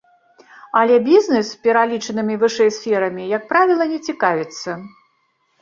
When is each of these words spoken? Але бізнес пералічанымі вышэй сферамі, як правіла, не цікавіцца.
Але 0.79 0.95
бізнес 1.09 1.51
пералічанымі 1.67 2.37
вышэй 2.45 2.71
сферамі, 2.79 3.23
як 3.37 3.47
правіла, 3.53 3.85
не 3.93 3.99
цікавіцца. 4.11 4.69